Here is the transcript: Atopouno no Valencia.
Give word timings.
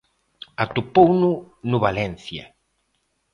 Atopouno 0.63 1.31
no 1.69 1.77
Valencia. 1.85 2.43